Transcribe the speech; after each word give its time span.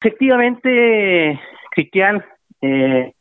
Efectivamente, 0.00 1.38
Cristian, 1.70 2.24
eh, 2.62 3.12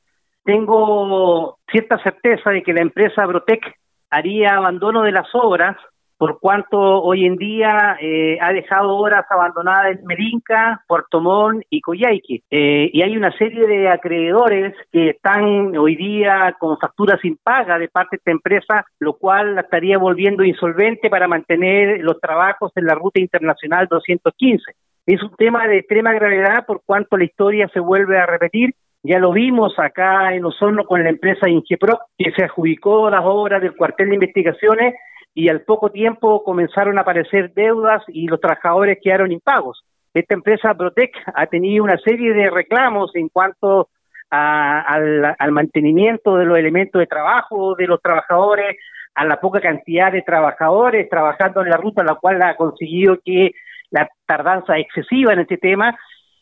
tengo 0.43 1.57
cierta 1.69 2.01
certeza 2.01 2.51
de 2.51 2.63
que 2.63 2.73
la 2.73 2.81
empresa 2.81 3.25
Brotec 3.25 3.61
haría 4.09 4.55
abandono 4.55 5.03
de 5.03 5.11
las 5.11 5.27
obras 5.33 5.75
por 6.19 6.37
cuanto 6.41 6.77
hoy 6.77 7.25
en 7.25 7.37
día 7.37 7.95
eh, 8.01 8.37
ha 8.41 8.51
dejado 8.51 8.97
obras 8.97 9.25
abandonadas 9.29 9.97
en 9.97 10.05
Merinca, 10.05 10.83
Puerto 10.85 11.21
Montt 11.21 11.63
y 11.69 11.79
Coyhaique. 11.79 12.43
Eh, 12.51 12.89
y 12.91 13.01
hay 13.01 13.15
una 13.15 13.31
serie 13.37 13.65
de 13.65 13.87
acreedores 13.87 14.75
que 14.91 15.11
están 15.11 15.77
hoy 15.77 15.95
día 15.95 16.57
con 16.59 16.77
facturas 16.77 17.21
sin 17.21 17.37
paga 17.37 17.79
de 17.79 17.87
parte 17.87 18.17
de 18.17 18.17
esta 18.17 18.31
empresa, 18.31 18.85
lo 18.99 19.13
cual 19.13 19.55
la 19.55 19.61
estaría 19.61 19.97
volviendo 19.97 20.43
insolvente 20.43 21.09
para 21.09 21.29
mantener 21.29 22.01
los 22.01 22.19
trabajos 22.19 22.73
en 22.75 22.85
la 22.85 22.95
ruta 22.95 23.21
internacional 23.21 23.87
215. 23.89 24.73
Es 25.09 25.23
un 25.23 25.35
tema 25.35 25.67
de 25.67 25.79
extrema 25.79 26.13
gravedad 26.13 26.67
por 26.67 26.83
cuanto 26.85 27.17
la 27.17 27.23
historia 27.23 27.67
se 27.73 27.79
vuelve 27.79 28.19
a 28.19 28.27
repetir 28.27 28.75
ya 29.01 29.17
lo 29.17 29.31
vimos 29.31 29.73
acá 29.79 30.33
en 30.35 30.43
Osorno 30.45 30.83
con 30.83 31.03
la 31.03 31.09
empresa 31.09 31.49
Ingepro, 31.49 31.99
que 32.15 32.31
se 32.31 32.43
adjudicó 32.43 33.09
las 33.09 33.23
obras 33.23 33.59
del 33.59 33.75
cuartel 33.75 34.09
de 34.09 34.15
investigaciones 34.15 34.93
y 35.33 35.47
al 35.47 35.61
poco 35.61 35.89
tiempo 35.89 36.43
comenzaron 36.43 36.97
a 36.97 37.01
aparecer 37.01 37.53
deudas 37.53 38.03
y 38.09 38.27
los 38.27 38.39
trabajadores 38.39 38.99
quedaron 39.01 39.31
impagos. 39.31 39.83
Esta 40.13 40.35
empresa 40.35 40.75
Protec 40.75 41.15
ha 41.33 41.47
tenido 41.47 41.83
una 41.85 41.97
serie 41.97 42.33
de 42.33 42.51
reclamos 42.51 43.15
en 43.15 43.29
cuanto 43.29 43.89
al, 44.29 45.35
al 45.39 45.51
mantenimiento 45.51 46.35
de 46.35 46.45
los 46.45 46.59
elementos 46.59 46.99
de 46.99 47.07
trabajo 47.07 47.73
de 47.75 47.87
los 47.87 48.01
trabajadores, 48.01 48.75
a 49.15 49.25
la 49.25 49.39
poca 49.39 49.59
cantidad 49.59 50.11
de 50.11 50.21
trabajadores 50.21 51.09
trabajando 51.09 51.61
en 51.61 51.69
la 51.69 51.77
ruta, 51.77 52.03
la 52.03 52.15
cual 52.15 52.41
ha 52.41 52.55
conseguido 52.55 53.17
que 53.25 53.51
la 53.91 54.09
tardanza 54.25 54.77
excesiva 54.77 55.33
en 55.33 55.39
este 55.39 55.57
tema. 55.57 55.97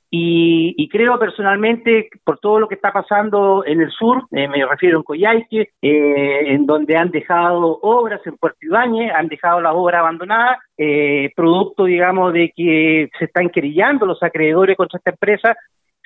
Y, 0.09 0.87
creo 0.89 1.19
personalmente, 1.19 2.09
por 2.23 2.39
todo 2.39 2.61
lo 2.61 2.69
que 2.69 2.75
está 2.75 2.93
pasando 2.93 3.65
en 3.65 3.81
el 3.81 3.91
sur, 3.91 4.25
eh, 4.31 4.47
me 4.47 4.65
refiero 4.65 4.97
en 4.99 5.03
Coyhaique, 5.03 5.71
eh, 5.81 6.53
en 6.53 6.65
donde 6.65 6.95
han 6.95 7.11
dejado 7.11 7.79
obras 7.81 8.21
en 8.25 8.37
Puerto 8.37 8.57
Ibáñez, 8.61 9.11
han 9.13 9.27
dejado 9.27 9.59
las 9.59 9.73
obras 9.75 9.99
abandonadas, 9.99 10.59
eh, 10.77 11.31
producto, 11.35 11.83
digamos, 11.83 12.31
de 12.31 12.53
que 12.55 13.09
se 13.19 13.25
están 13.25 13.49
querellando 13.49 14.05
los 14.05 14.23
acreedores 14.23 14.77
contra 14.77 14.97
esta 14.97 15.11
empresa, 15.11 15.57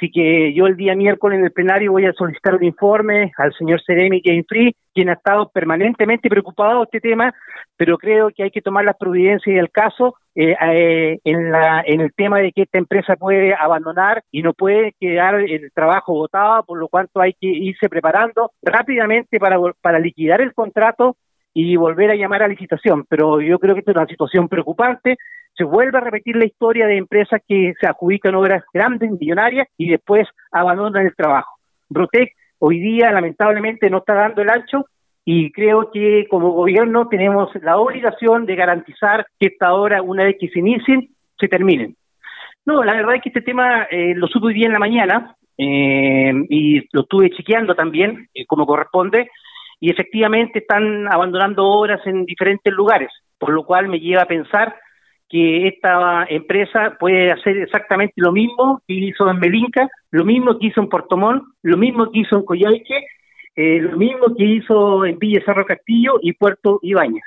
Así 0.01 0.09
que 0.09 0.51
yo 0.55 0.65
el 0.65 0.77
día 0.77 0.95
miércoles 0.95 1.37
en 1.37 1.45
el 1.45 1.51
plenario 1.51 1.91
voy 1.91 2.07
a 2.07 2.13
solicitar 2.13 2.55
un 2.55 2.63
informe 2.63 3.31
al 3.37 3.53
señor 3.53 3.79
Seremi 3.83 4.19
Game 4.19 4.43
Free, 4.49 4.75
quien 4.95 5.09
ha 5.09 5.13
estado 5.13 5.49
permanentemente 5.49 6.27
preocupado 6.27 6.79
de 6.79 6.85
este 6.85 7.01
tema, 7.01 7.31
pero 7.77 7.99
creo 7.99 8.31
que 8.31 8.41
hay 8.41 8.49
que 8.49 8.63
tomar 8.63 8.83
las 8.83 8.97
providencias 8.97 9.55
del 9.55 9.69
caso 9.69 10.15
eh, 10.33 10.55
eh, 10.59 11.19
en, 11.23 11.51
la, 11.51 11.83
en 11.85 12.01
el 12.01 12.11
tema 12.15 12.39
de 12.39 12.51
que 12.51 12.63
esta 12.63 12.79
empresa 12.79 13.15
puede 13.15 13.53
abandonar 13.53 14.23
y 14.31 14.41
no 14.41 14.53
puede 14.53 14.95
quedar 14.99 15.35
el 15.35 15.71
trabajo 15.71 16.13
votado, 16.13 16.63
por 16.65 16.79
lo 16.79 16.87
cual 16.87 17.07
hay 17.13 17.33
que 17.33 17.49
irse 17.49 17.87
preparando 17.87 18.53
rápidamente 18.63 19.39
para, 19.39 19.59
para 19.81 19.99
liquidar 19.99 20.41
el 20.41 20.55
contrato 20.55 21.15
y 21.53 21.75
volver 21.75 22.09
a 22.09 22.15
llamar 22.15 22.41
a 22.41 22.47
licitación. 22.47 23.05
Pero 23.07 23.39
yo 23.39 23.59
creo 23.59 23.75
que 23.75 23.81
esta 23.81 23.91
es 23.91 23.97
una 23.97 24.07
situación 24.07 24.49
preocupante 24.49 25.17
se 25.55 25.63
vuelve 25.63 25.97
a 25.97 26.01
repetir 26.01 26.35
la 26.35 26.45
historia 26.45 26.87
de 26.87 26.97
empresas 26.97 27.41
que 27.47 27.73
se 27.79 27.87
adjudican 27.87 28.35
obras 28.35 28.63
grandes, 28.73 29.11
millonarias, 29.11 29.67
y 29.77 29.89
después 29.89 30.27
abandonan 30.51 31.05
el 31.05 31.15
trabajo. 31.15 31.57
Brotec 31.89 32.33
hoy 32.59 32.79
día 32.79 33.11
lamentablemente 33.11 33.89
no 33.89 33.99
está 33.99 34.13
dando 34.13 34.41
el 34.41 34.49
ancho 34.49 34.85
y 35.25 35.51
creo 35.51 35.91
que 35.91 36.27
como 36.29 36.51
gobierno 36.51 37.07
tenemos 37.07 37.49
la 37.61 37.77
obligación 37.77 38.45
de 38.45 38.55
garantizar 38.55 39.25
que 39.39 39.47
esta 39.47 39.73
obra, 39.73 40.01
una 40.01 40.23
vez 40.23 40.37
que 40.39 40.49
se 40.49 40.59
inicien, 40.59 41.09
se 41.39 41.47
terminen. 41.47 41.95
No, 42.65 42.83
la 42.83 42.93
verdad 42.93 43.15
es 43.15 43.21
que 43.21 43.29
este 43.29 43.41
tema 43.41 43.83
eh, 43.89 44.13
lo 44.15 44.27
supe 44.27 44.47
hoy 44.47 44.53
día 44.53 44.67
en 44.67 44.73
la 44.73 44.79
mañana 44.79 45.35
eh, 45.57 46.33
y 46.49 46.87
lo 46.91 47.01
estuve 47.01 47.31
chequeando 47.31 47.75
también, 47.75 48.29
eh, 48.33 48.45
como 48.45 48.65
corresponde, 48.65 49.29
y 49.79 49.91
efectivamente 49.91 50.59
están 50.59 51.11
abandonando 51.11 51.65
obras 51.65 52.05
en 52.05 52.25
diferentes 52.25 52.71
lugares, 52.71 53.09
por 53.39 53.49
lo 53.51 53.63
cual 53.63 53.87
me 53.87 53.99
lleva 53.99 54.23
a 54.23 54.27
pensar 54.27 54.75
que 55.31 55.67
esta 55.69 56.25
empresa 56.29 56.97
puede 56.99 57.31
hacer 57.31 57.57
exactamente 57.57 58.13
lo 58.17 58.33
mismo 58.33 58.81
que 58.85 58.93
hizo 58.93 59.29
en 59.29 59.39
Melinca, 59.39 59.89
lo 60.11 60.25
mismo 60.25 60.59
que 60.59 60.67
hizo 60.67 60.81
en 60.81 60.89
Portomón, 60.89 61.53
lo 61.63 61.77
mismo 61.77 62.11
que 62.11 62.19
hizo 62.19 62.35
en 62.35 62.43
Coyhaique, 62.43 63.05
eh, 63.55 63.79
lo 63.79 63.97
mismo 63.97 64.35
que 64.37 64.43
hizo 64.43 65.05
en 65.05 65.17
Villa 65.17 65.41
Cerro 65.45 65.65
Castillo 65.65 66.19
y 66.21 66.33
Puerto 66.33 66.79
Ibáñez. 66.81 67.23